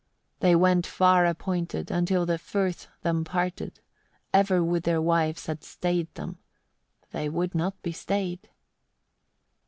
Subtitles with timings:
[0.39, 0.49] 29.
[0.51, 3.81] They went fair appointed, until the firth them parted:
[4.33, 6.39] ever would their wives have stayed them,
[7.11, 8.49] they would not be stayed.